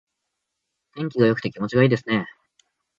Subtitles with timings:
[0.95, 2.25] 天気が良くて気持ちがいいですね。